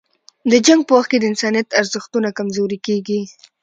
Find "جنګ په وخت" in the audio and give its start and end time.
0.65-1.09